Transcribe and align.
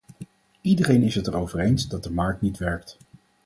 Iedereen 0.61 1.03
is 1.03 1.15
het 1.15 1.27
erover 1.27 1.59
eens 1.59 1.87
dat 1.87 2.03
de 2.03 2.11
markt 2.11 2.41
niet 2.41 2.57
werkt. 2.57 2.97